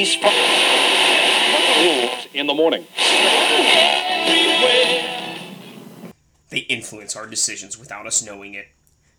[0.00, 0.16] these
[1.76, 2.86] rules in the morning.
[6.48, 8.68] They influence our decisions without us knowing it.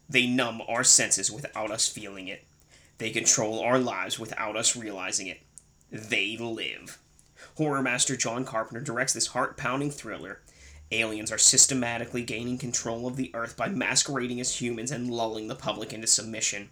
[0.10, 2.46] They numb our senses without us feeling it.
[2.98, 5.42] They control our lives without us realizing it.
[5.92, 6.98] They live.
[7.58, 10.40] Horror master John Carpenter directs this heart pounding thriller.
[10.92, 15.56] Aliens are systematically gaining control of the Earth by masquerading as humans and lulling the
[15.56, 16.72] public into submission.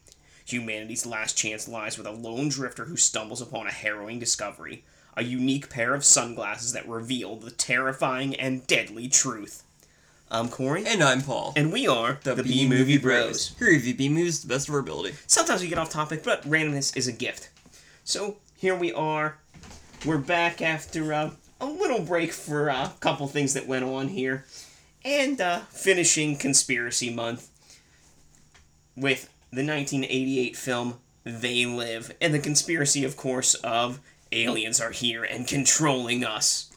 [0.52, 4.84] Humanity's last chance lies with a lone drifter who stumbles upon a harrowing discovery
[5.20, 9.64] a unique pair of sunglasses that reveal the terrifying and deadly truth.
[10.32, 10.86] I'm Corey.
[10.86, 11.54] And I'm Paul.
[11.58, 13.54] And we are the, B Movie Bros.
[13.60, 15.16] Here review B movies to the best of our ability.
[15.28, 17.50] Sometimes we get off topic, but randomness is a gift.
[18.06, 19.40] So here we are.
[20.06, 24.08] We're back after uh, a little break for uh, a couple things that went on
[24.08, 24.46] here,
[25.04, 27.50] and uh, finishing Conspiracy Month
[28.96, 34.00] with the 1988 film They Live, and the conspiracy, of course, of
[34.32, 36.72] aliens are here and controlling us.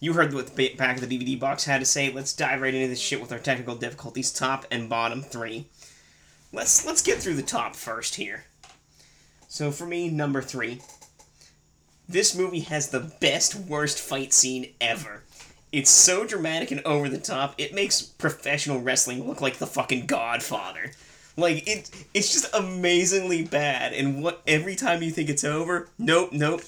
[0.00, 2.10] You heard what the back of the DVD box had to say.
[2.10, 5.66] Let's dive right into this shit with our technical difficulties, top and bottom three.
[6.52, 8.46] Let's let's get through the top first here.
[9.46, 10.80] So for me, number three.
[12.08, 15.22] This movie has the best worst fight scene ever.
[15.70, 17.54] It's so dramatic and over the top.
[17.56, 20.92] It makes professional wrestling look like the fucking Godfather.
[21.36, 23.92] Like it, it's just amazingly bad.
[23.92, 26.62] And what every time you think it's over, nope, nope,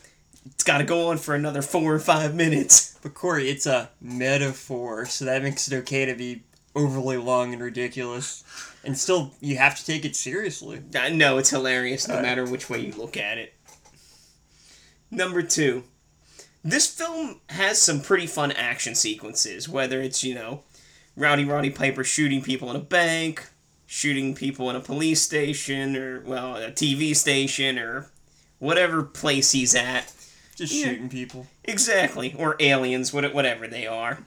[0.47, 2.99] it's got to go on for another four or five minutes.
[3.03, 6.43] But Corey, it's a metaphor, so that makes it okay to be
[6.75, 8.43] overly long and ridiculous,
[8.83, 10.83] and still you have to take it seriously.
[10.99, 13.55] I know it's hilarious no matter which way you look at it.
[15.11, 15.85] Number two,
[16.65, 19.69] this film has some pretty fun action sequences.
[19.69, 20.63] Whether it's you know,
[21.17, 23.49] Rowdy Roddy Piper shooting people in a bank,
[23.87, 28.11] shooting people in a police station, or well, a TV station, or
[28.59, 30.13] whatever place he's at.
[30.57, 30.87] Just yeah.
[30.87, 31.47] shooting people.
[31.65, 34.25] Exactly, or aliens, whatever they are.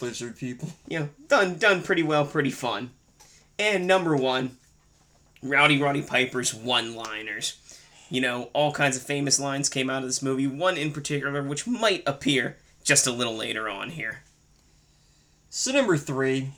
[0.00, 0.70] Lizard people.
[0.88, 2.90] Yeah, done done pretty well, pretty fun.
[3.58, 4.56] And number one,
[5.42, 7.56] Rowdy Roddy Piper's one-liners.
[8.08, 10.46] You know, all kinds of famous lines came out of this movie.
[10.46, 14.22] One in particular, which might appear just a little later on here.
[15.50, 16.50] So number three,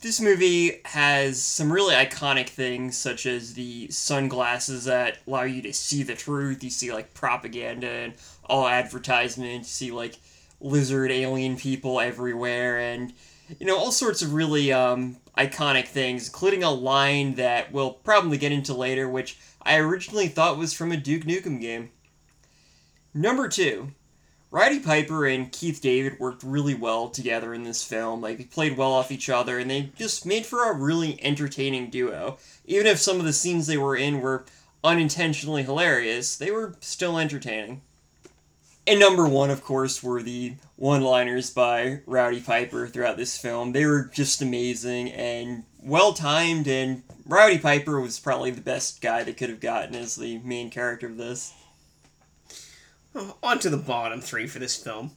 [0.00, 5.72] this movie has some really iconic things, such as the sunglasses that allow you to
[5.72, 6.64] see the truth.
[6.64, 8.14] You see like propaganda and
[8.46, 9.68] all advertisements.
[9.80, 10.18] You see like
[10.60, 13.12] lizard alien people everywhere, and
[13.58, 18.38] you know all sorts of really um, iconic things, including a line that we'll probably
[18.38, 21.90] get into later, which I originally thought was from a Duke Nukem game.
[23.12, 23.92] Number two,
[24.52, 28.20] Roddy Piper and Keith David worked really well together in this film.
[28.20, 31.88] Like, they played well off each other, and they just made for a really entertaining
[31.88, 32.36] duo.
[32.64, 34.44] Even if some of the scenes they were in were
[34.82, 37.82] unintentionally hilarious, they were still entertaining.
[38.88, 43.70] And number one, of course, were the one liners by Rowdy Piper throughout this film.
[43.70, 49.22] They were just amazing and well timed, and Rowdy Piper was probably the best guy
[49.22, 51.52] they could have gotten as the main character of this.
[53.14, 55.12] Oh, On to the bottom three for this film.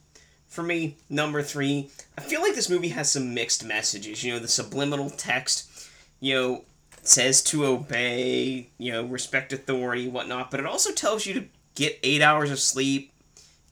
[0.46, 4.22] For me, number three, I feel like this movie has some mixed messages.
[4.22, 5.88] You know, the subliminal text,
[6.20, 6.64] you know,
[7.02, 11.98] says to obey, you know, respect authority, whatnot, but it also tells you to get
[12.02, 13.12] eight hours of sleep,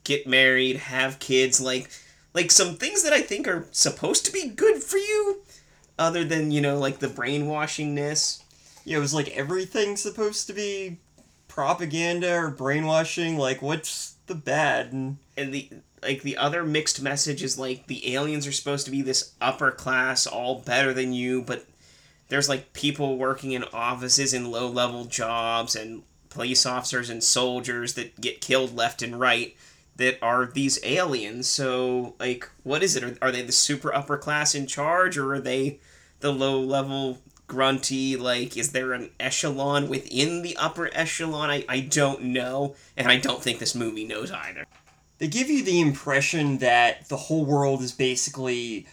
[0.05, 1.91] get married, have kids, like
[2.35, 5.43] like some things that I think are supposed to be good for you,
[5.99, 8.43] other than, you know, like the brainwashingness.
[8.85, 10.99] Yeah, it was like everything supposed to be
[11.49, 13.37] propaganda or brainwashing.
[13.37, 14.93] Like, what's the bad?
[14.93, 15.71] And, and the
[16.03, 19.71] like the other mixed message is like the aliens are supposed to be this upper
[19.71, 21.67] class, all better than you, but
[22.29, 27.95] there's like people working in offices in low level jobs and police officers and soldiers
[27.95, 29.55] that get killed left and right
[29.97, 31.47] that are these aliens.
[31.47, 33.05] So, like, what is it?
[33.05, 35.79] Are, are they the super upper class in charge, or are they
[36.21, 37.19] the low level
[37.53, 41.51] grunty like is there an echelon within the upper echelon?
[41.51, 44.65] I, I don't know and i don't think this movie knows either.
[45.19, 48.87] They give you the impression that the whole world is basically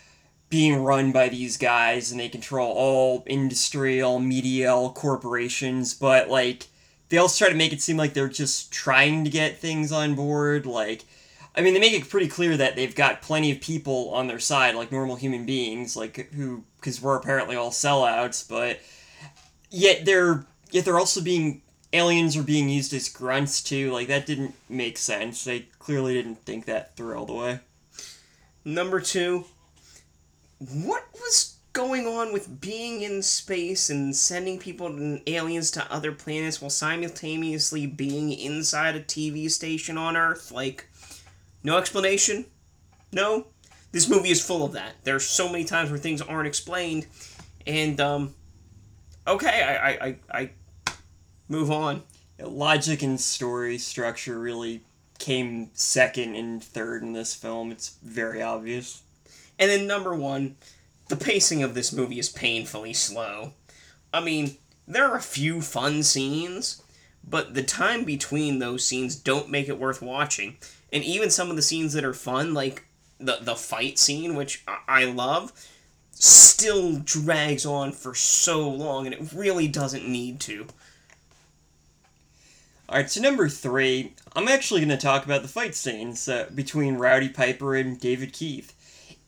[0.50, 6.30] being run by these guys and they control all industry all media all corporations but
[6.30, 6.68] like
[7.08, 10.16] they also try to make it seem like they're just trying to get things on
[10.16, 11.06] board like
[11.56, 14.40] I mean, they make it pretty clear that they've got plenty of people on their
[14.40, 18.80] side, like normal human beings, like who, because we're apparently all sellouts, but
[19.70, 21.62] yet they're yet they're also being
[21.92, 23.92] aliens are being used as grunts too.
[23.92, 25.44] Like that didn't make sense.
[25.44, 27.60] They clearly didn't think that through all the way.
[28.66, 29.46] Number two,
[30.60, 36.12] what was going on with being in space and sending people and aliens to other
[36.12, 40.52] planets while simultaneously being inside a TV station on Earth?
[40.52, 40.89] Like,
[41.64, 42.46] no explanation?
[43.12, 43.48] No?
[43.92, 44.96] This movie is full of that.
[45.04, 47.08] There are so many times where things aren't explained,
[47.66, 48.36] and, um,
[49.28, 50.50] okay, I, I, I, I
[51.48, 52.04] move on.
[52.40, 54.84] Logic and story structure really
[55.18, 57.72] came second and third in this film.
[57.72, 59.02] It's very obvious.
[59.58, 60.56] And then number one,
[61.10, 63.54] the pacing of this movie is painfully slow.
[64.14, 64.58] I mean,
[64.88, 66.82] there are a few fun scenes,
[67.28, 70.58] but the time between those scenes don't make it worth watching.
[70.92, 72.86] And even some of the scenes that are fun, like
[73.20, 75.52] the the fight scene, which I love,
[76.12, 80.68] still drags on for so long, and it really doesn't need to.
[82.90, 86.96] Alright, so number three, I'm actually going to talk about the fight scenes uh, between
[86.96, 88.74] Rowdy Piper and David Keith.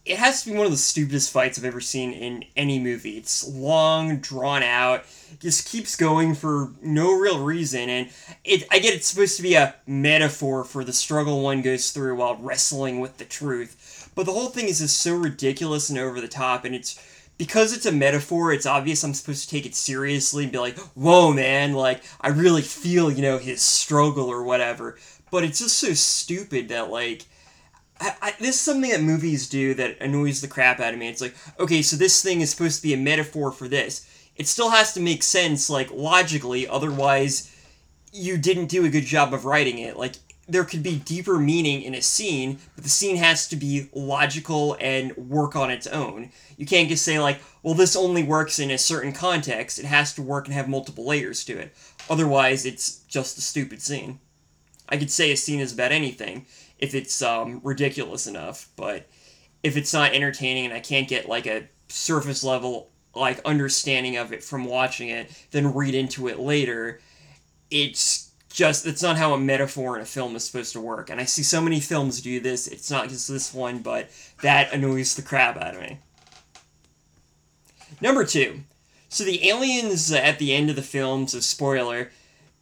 [0.04, 3.18] It has to be one of the stupidest fights I've ever seen in any movie.
[3.18, 5.04] It's long, drawn out,
[5.40, 8.10] just keeps going for no real reason, and
[8.44, 12.16] it I get it's supposed to be a metaphor for the struggle one goes through
[12.16, 14.10] while wrestling with the truth.
[14.16, 17.00] But the whole thing is just so ridiculous and over the top, and it's
[17.38, 20.78] because it's a metaphor, it's obvious I'm supposed to take it seriously and be like,
[20.96, 24.98] whoa, man, like, I really feel, you know, his struggle or whatever.
[25.32, 27.26] But it's just so stupid that, like,
[28.02, 31.08] I, I, this is something that movies do that annoys the crap out of me.
[31.08, 34.08] It's like, okay, so this thing is supposed to be a metaphor for this.
[34.36, 37.56] It still has to make sense, like, logically, otherwise,
[38.12, 39.98] you didn't do a good job of writing it.
[39.98, 40.16] Like,
[40.48, 44.76] there could be deeper meaning in a scene, but the scene has to be logical
[44.80, 46.32] and work on its own.
[46.58, 49.78] You can't just say, like, well, this only works in a certain context.
[49.78, 51.76] It has to work and have multiple layers to it.
[52.10, 54.20] Otherwise, it's just a stupid scene.
[54.90, 56.48] I could say a scene is about anything
[56.82, 59.08] if it's um, ridiculous enough, but
[59.64, 64.34] if it's not entertaining and I can't get, like, a surface level, like, understanding of
[64.34, 67.00] it from watching it, then read into it later,
[67.70, 71.10] it's just that's not how a metaphor in a film is supposed to work.
[71.10, 72.68] And I see so many films do this.
[72.68, 74.10] It's not just this one, but
[74.42, 76.00] that annoys the crap out of me.
[78.02, 78.62] Number two.
[79.08, 82.12] So the aliens at the end of the films, so spoiler,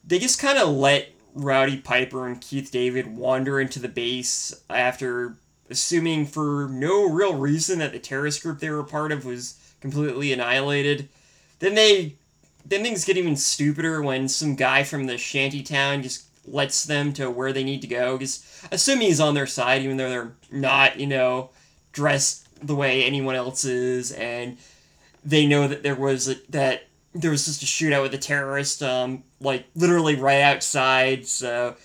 [0.05, 5.35] they just kind of let Rowdy Piper and Keith David wander into the base after
[5.69, 10.33] assuming for no real reason that the terrorist group they were part of was completely
[10.33, 11.09] annihilated.
[11.59, 12.15] Then they
[12.65, 17.13] then things get even stupider when some guy from the shanty town just lets them
[17.13, 18.17] to where they need to go.
[18.17, 21.49] Because assuming he's on their side, even though they're not, you know,
[21.91, 24.57] dressed the way anyone else is, and
[25.23, 28.83] they know that there was a, that there was just a shootout with a terrorist,
[28.83, 31.25] um, like literally right outside.
[31.25, 31.75] So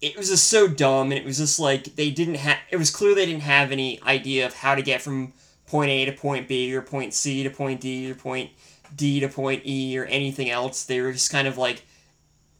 [0.00, 2.58] it was just so dumb, and it was just like they didn't have.
[2.70, 5.32] It was clear they didn't have any idea of how to get from
[5.66, 8.50] point A to point B or point C to point D or point
[8.94, 10.84] D to point E or anything else.
[10.84, 11.84] They were just kind of like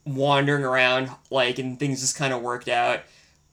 [0.04, 3.00] wandering around, like, and things just kind of worked out.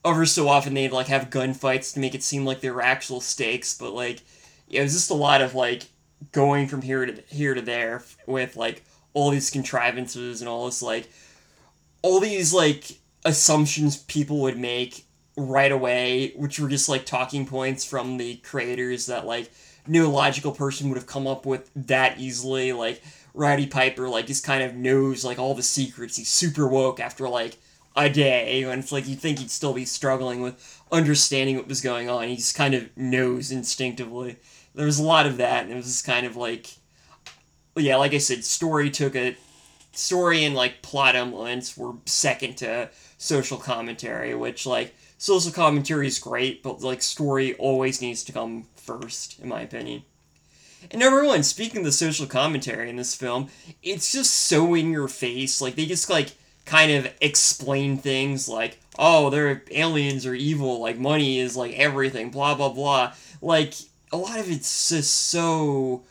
[0.03, 3.21] Over so often they'd like have gunfights to make it seem like there were actual
[3.21, 4.21] stakes, but like,
[4.69, 5.87] it was just a lot of like
[6.31, 8.83] going from here to here to there with like
[9.13, 11.09] all these contrivances and all this like
[12.01, 15.05] all these like assumptions people would make
[15.37, 19.51] right away, which were just like talking points from the creators that like
[19.87, 22.71] no logical person would have come up with that easily.
[22.73, 23.01] Like
[23.33, 26.17] Rowdy Piper, like just kind of knows like all the secrets.
[26.17, 27.57] He's super woke after like
[27.95, 31.81] a day, and it's like you'd think he'd still be struggling with understanding what was
[31.81, 32.27] going on.
[32.27, 34.37] He just kind of knows instinctively.
[34.75, 36.67] There was a lot of that, and it was just kind of like,
[37.77, 39.35] yeah, like I said, story took a
[39.93, 46.19] story and like plot elements were second to social commentary, which like social commentary is
[46.19, 50.03] great, but like story always needs to come first, in my opinion.
[50.91, 53.49] And number one, speaking of the social commentary in this film,
[53.81, 55.61] it's just so in your face.
[55.61, 56.33] Like they just like
[56.65, 62.29] kind of explain things like, oh, they're aliens are evil, like money is like everything,
[62.29, 63.13] blah blah blah.
[63.41, 63.73] Like
[64.11, 66.03] a lot of it's just so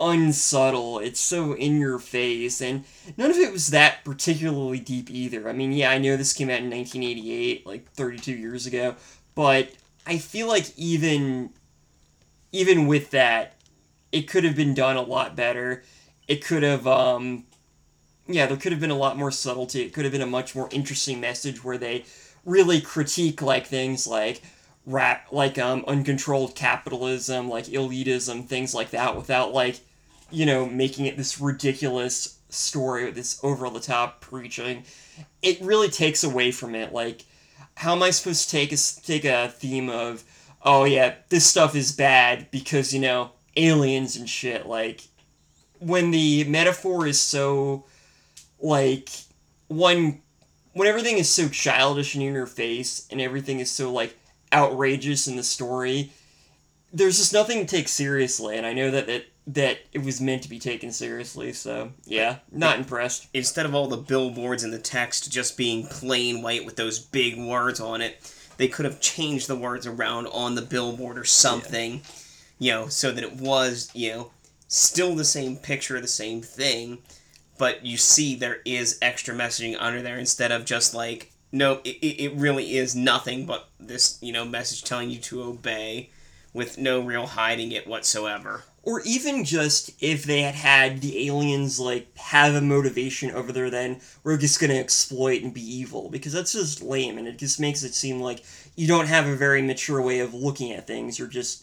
[0.00, 0.98] unsubtle.
[0.98, 2.84] It's so in your face, and
[3.16, 5.48] none of it was that particularly deep either.
[5.48, 8.96] I mean, yeah, I know this came out in 1988, like 32 years ago,
[9.34, 9.70] but
[10.06, 11.50] I feel like even
[12.52, 13.54] even with that,
[14.10, 15.82] it could have been done a lot better.
[16.28, 17.44] It could have, um,
[18.26, 19.82] yeah, there could have been a lot more subtlety.
[19.82, 22.04] It could have been a much more interesting message where they
[22.44, 24.42] really critique like things like
[24.86, 29.80] rap, like um, uncontrolled capitalism, like elitism, things like that, without like,
[30.30, 34.84] you know, making it this ridiculous story with this over the top preaching.
[35.40, 36.92] It really takes away from it.
[36.92, 37.24] Like,
[37.76, 40.24] how am I supposed to take a take a theme of
[40.64, 44.66] oh yeah, this stuff is bad because you know aliens and shit.
[44.66, 45.02] Like
[45.78, 47.84] when the metaphor is so
[48.60, 49.08] like
[49.68, 50.20] one
[50.74, 54.16] when everything is so childish and in your face and everything is so like
[54.52, 56.12] outrageous in the story.
[56.92, 60.42] There's just nothing to take seriously and i know that that, that it was meant
[60.42, 63.28] to be taken seriously so yeah not impressed.
[63.34, 67.38] Instead of all the billboards and the text just being plain white with those big
[67.38, 72.02] words on it, they could have changed the words around on the billboard or something,
[72.58, 74.30] you know, so that it was, you know,
[74.68, 76.98] still the same picture, the same thing,
[77.58, 81.96] but you see there is extra messaging under there instead of just like, no, it
[81.98, 86.10] it really is nothing but this, you know, message telling you to obey
[86.54, 88.64] with no real hiding it whatsoever.
[88.84, 93.70] or even just if they had had the aliens like have a motivation over there
[93.70, 97.60] then we're just gonna exploit and be evil because that's just lame and it just
[97.60, 98.42] makes it seem like
[98.74, 101.62] you don't have a very mature way of looking at things you're just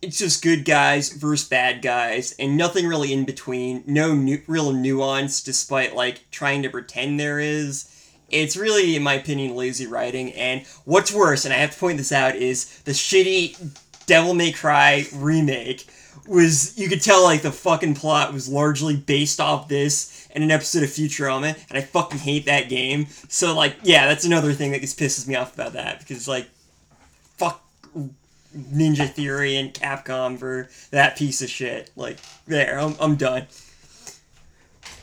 [0.00, 4.72] it's just good guys versus bad guys and nothing really in between no nu- real
[4.72, 7.88] nuance despite like trying to pretend there is
[8.32, 11.98] it's really in my opinion lazy writing and what's worse and i have to point
[11.98, 13.56] this out is the shitty
[14.06, 15.86] devil may cry remake
[16.26, 20.50] was you could tell like the fucking plot was largely based off this and an
[20.50, 23.06] episode of Futurama, and I fucking hate that game.
[23.28, 26.48] So like, yeah, that's another thing that just pisses me off about that because like,
[27.36, 27.62] fuck
[28.56, 31.90] Ninja Theory and Capcom for that piece of shit.
[31.96, 33.46] Like, there, I'm, I'm done.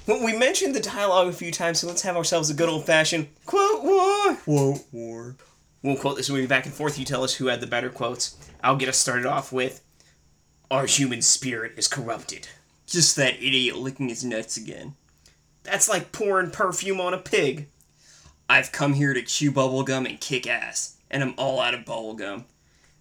[0.10, 2.84] Well, we mentioned the dialogue a few times, so let's have ourselves a good old
[2.84, 4.36] fashioned quote war.
[4.38, 5.36] Quote war.
[5.84, 6.98] We'll quote this movie back and forth.
[6.98, 8.36] You tell us who had the better quotes.
[8.64, 9.84] I'll get us started off with
[10.72, 12.48] Our human spirit is corrupted.
[12.88, 14.96] Just that idiot licking his nuts again.
[15.62, 17.68] That's like pouring perfume on a pig.
[18.50, 22.46] I've come here to chew bubblegum and kick ass, and I'm all out of bubblegum.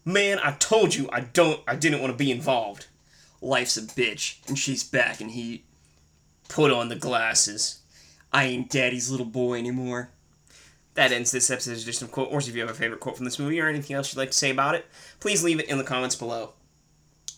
[0.05, 2.89] Man, I told you I don't I didn't want to be involved.
[3.41, 5.65] Life's a bitch, and she's back in heat.
[6.49, 7.81] Put on the glasses.
[8.33, 10.11] I ain't daddy's little boy anymore.
[10.95, 12.49] That ends this episode's edition of Quote Wars.
[12.49, 14.37] If you have a favorite quote from this movie or anything else you'd like to
[14.37, 14.87] say about it,
[15.21, 16.55] please leave it in the comments below.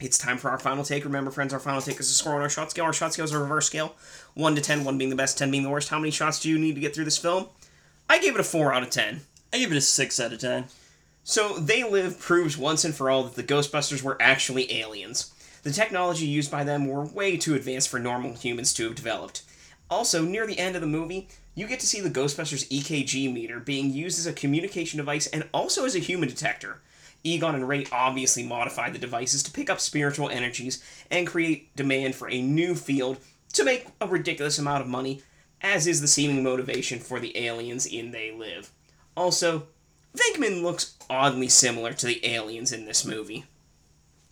[0.00, 1.04] It's time for our final take.
[1.04, 2.86] Remember, friends, our final take is a score on our shot scale.
[2.86, 3.94] Our shot scale is a reverse scale
[4.34, 5.90] 1 to 10, 1 being the best, 10 being the worst.
[5.90, 7.48] How many shots do you need to get through this film?
[8.08, 9.20] I gave it a 4 out of 10.
[9.52, 10.64] I give it a 6 out of 10.
[11.22, 15.34] So, They Live proves once and for all that the Ghostbusters were actually aliens.
[15.62, 19.42] The technology used by them were way too advanced for normal humans to have developed.
[19.90, 23.60] Also, near the end of the movie, you get to see the Ghostbusters EKG meter
[23.60, 26.80] being used as a communication device and also as a human detector.
[27.22, 32.14] Egon and Ray obviously modified the devices to pick up spiritual energies and create demand
[32.14, 33.18] for a new field
[33.52, 35.22] to make a ridiculous amount of money,
[35.60, 38.70] as is the seeming motivation for the aliens in They Live.
[39.16, 39.64] Also,
[40.16, 43.44] Venkman looks oddly similar to the aliens in this movie.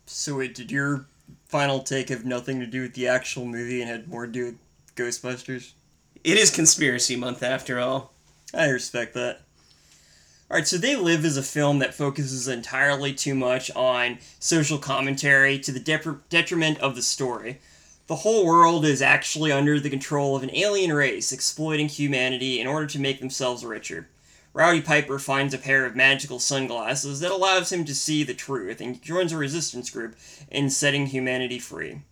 [0.06, 1.06] So wait, did your
[1.46, 4.44] final take have nothing to do with the actual movie and had more to do
[4.44, 4.56] with
[4.96, 5.72] Ghostbusters?
[6.24, 8.12] It is conspiracy month after all.
[8.54, 9.42] I respect that.
[10.50, 15.58] Alright, so They Live is a film that focuses entirely too much on social commentary
[15.58, 17.60] to the detriment of the story.
[18.06, 22.66] The whole world is actually under the control of an alien race exploiting humanity in
[22.66, 24.08] order to make themselves richer.
[24.52, 28.80] Rowdy Piper finds a pair of magical sunglasses that allows him to see the truth
[28.80, 30.16] and joins a resistance group
[30.50, 32.02] in setting humanity free.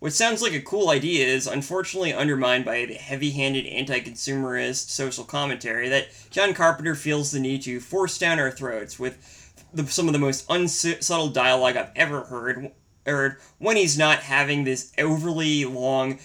[0.00, 4.88] What sounds like a cool idea is unfortunately undermined by the heavy handed anti consumerist
[4.88, 9.86] social commentary that John Carpenter feels the need to force down our throats with the,
[9.86, 12.72] some of the most unsubtle dialogue I've ever heard,
[13.04, 16.18] heard when he's not having this overly long,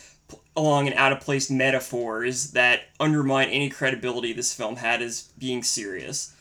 [0.56, 5.64] long and out of place metaphors that undermine any credibility this film had as being
[5.64, 6.34] serious.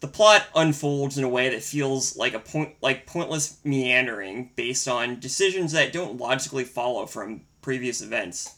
[0.00, 4.88] The plot unfolds in a way that feels like a point like pointless meandering based
[4.88, 8.56] on decisions that don't logically follow from previous events.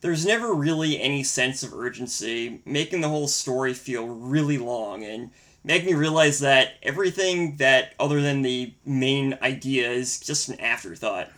[0.00, 5.30] There's never really any sense of urgency, making the whole story feel really long and
[5.62, 11.30] making me realize that everything that other than the main idea is just an afterthought.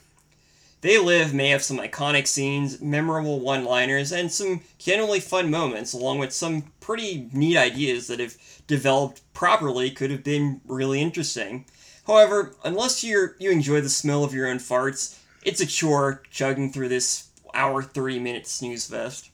[0.83, 5.93] They Live may have some iconic scenes, memorable one liners, and some genuinely fun moments,
[5.93, 11.65] along with some pretty neat ideas that, if developed properly, could have been really interesting.
[12.07, 16.73] However, unless you you enjoy the smell of your own farts, it's a chore chugging
[16.73, 19.31] through this hour 30 minute snooze fest.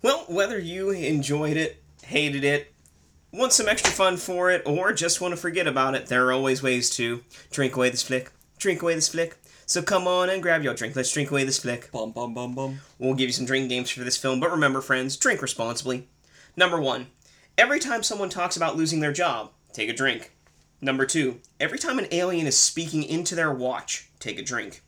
[0.00, 2.72] Well, whether you enjoyed it, hated it,
[3.32, 6.32] want some extra fun for it, or just want to forget about it, there are
[6.32, 8.30] always ways to drink away this flick.
[8.58, 9.36] Drink away this flick.
[9.66, 10.94] So come on and grab your drink.
[10.94, 11.90] Let's drink away this flick.
[11.90, 12.80] Bum bum bum bum.
[12.98, 16.08] We'll give you some drink games for this film, but remember, friends, drink responsibly.
[16.56, 17.08] Number one,
[17.58, 20.32] every time someone talks about losing their job, take a drink.
[20.80, 24.82] Number two, every time an alien is speaking into their watch, take a drink.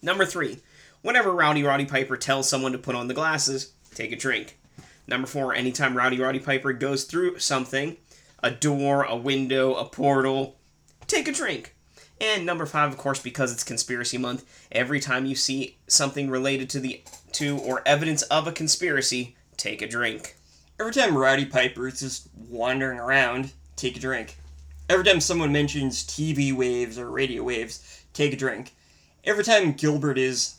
[0.00, 0.60] Number three,
[1.02, 4.58] whenever Rowdy Roddy Piper tells someone to put on the glasses, take a drink.
[5.06, 7.96] Number four, anytime Rowdy Roddy Piper goes through something,
[8.42, 10.58] a door, a window, a portal,
[11.06, 11.74] take a drink.
[12.20, 16.68] And number five, of course, because it's conspiracy month, every time you see something related
[16.70, 20.36] to the to or evidence of a conspiracy, take a drink.
[20.80, 24.36] Every time Rowdy Piper is just wandering around, take a drink.
[24.88, 28.74] Every time someone mentions TV waves or radio waves, take a drink.
[29.22, 30.56] Every time Gilbert is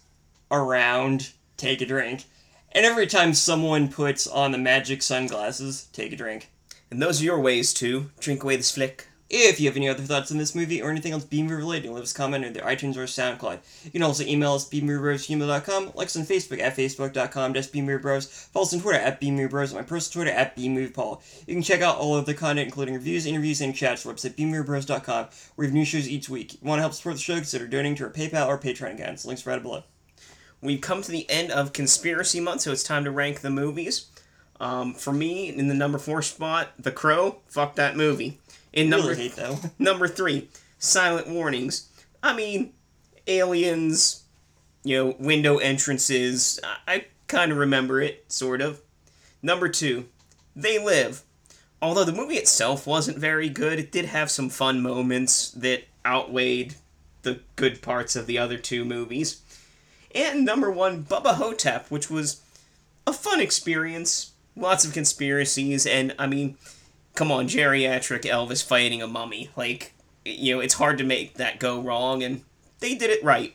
[0.52, 2.26] around, take a drink.
[2.72, 6.52] And every time someone puts on the magic sunglasses, take a drink.
[6.92, 9.09] And those are your ways to drink away this flick.
[9.32, 12.02] If you have any other thoughts on this movie or anything else B-movie related, leave
[12.02, 13.60] us a comment in either iTunes or SoundCloud.
[13.86, 18.66] You can also email us bmoviebros@gmail.com, like us on Facebook at facebook.com just bmoviebros, follow
[18.66, 21.22] us on Twitter at bmoviebros, and my personal Twitter at bmoviepol.
[21.46, 24.34] You can check out all of the content, including reviews, interviews, and chats, at website
[24.34, 26.56] bmoviebros.com, where we have new shows each week.
[26.56, 28.96] If you want to help support the show, consider donating to our PayPal or Patreon
[28.96, 29.26] accounts.
[29.26, 29.84] Links right below.
[30.60, 34.08] We've come to the end of conspiracy month, so it's time to rank the movies.
[34.60, 37.38] Um, for me, in the number four spot, The Crow.
[37.48, 38.40] Fuck that movie.
[38.74, 41.90] In number Really hate that number three, Silent Warnings.
[42.22, 42.74] I mean,
[43.28, 44.24] aliens,
[44.84, 46.60] you know, window entrances.
[46.64, 48.82] I, I kind of remember it, sort of.
[49.42, 50.06] Number two,
[50.56, 51.24] They Live.
[51.82, 56.76] Although the movie itself wasn't very good, it did have some fun moments that outweighed
[57.22, 59.42] the good parts of the other two movies.
[60.14, 62.42] And number one, Bubba Ho-Tep, which was
[63.08, 64.32] a fun experience.
[64.56, 66.58] Lots of conspiracies, and I mean,
[67.20, 69.50] come on, geriatric Elvis fighting a mummy.
[69.58, 72.44] Like, you know, it's hard to make that go wrong, and
[72.80, 73.54] they did it right.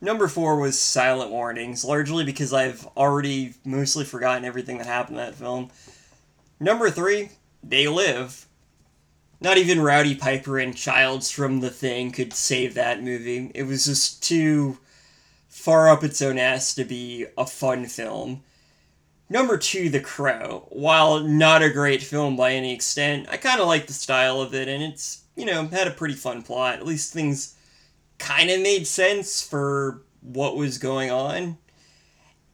[0.00, 5.24] Number four was Silent Warnings, largely because I've already mostly forgotten everything that happened in
[5.24, 5.70] that film.
[6.58, 7.28] Number three,
[7.62, 8.48] They Live.
[9.40, 13.52] Not even Rowdy Piper and Childs from The Thing could save that movie.
[13.54, 14.78] It was just too
[15.48, 18.42] far up its own ass to be a fun film.
[19.32, 20.66] Number two, The Crow.
[20.68, 24.52] While not a great film by any extent, I kind of like the style of
[24.52, 26.74] it, and it's, you know, had a pretty fun plot.
[26.74, 27.56] At least things
[28.18, 31.56] kind of made sense for what was going on.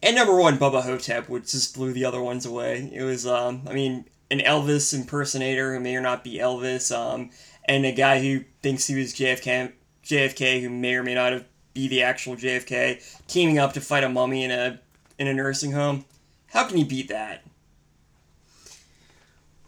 [0.04, 2.88] And number one, Bubba Ho-Tep, which just blew the other ones away.
[2.94, 7.30] It was, um, I mean, an Elvis impersonator who may or not be Elvis, um,
[7.64, 9.72] and a guy who thinks he was JFK,
[10.04, 14.04] JFK who may or may not have be the actual JFK, teaming up to fight
[14.04, 14.80] a mummy in a
[15.18, 16.04] in a nursing home.
[16.48, 17.44] How can you beat that?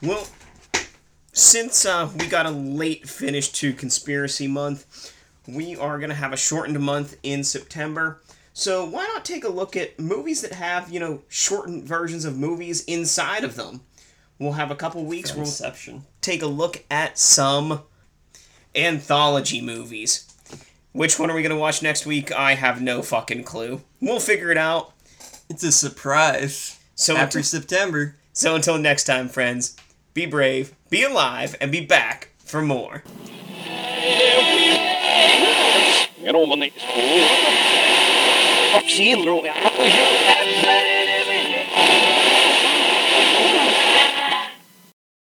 [0.03, 0.27] Well,
[1.33, 5.15] since uh, we got a late finish to Conspiracy Month,
[5.47, 8.23] we are going to have a shortened month in September.
[8.53, 12.39] So why not take a look at movies that have, you know, shortened versions of
[12.39, 13.83] movies inside of them?
[14.39, 17.83] We'll have a couple weeks where we'll take a look at some
[18.75, 20.27] anthology movies.
[20.93, 22.33] Which one are we going to watch next week?
[22.33, 23.83] I have no fucking clue.
[24.01, 24.93] We'll figure it out.
[25.51, 26.79] It's a surprise.
[26.95, 28.15] So After until, September.
[28.33, 29.77] so until next time, friends,
[30.15, 33.03] be brave, be alive, and be back for more.
[36.25, 36.73] Jag lovar ni.
[38.73, 40.90] Varför ser du?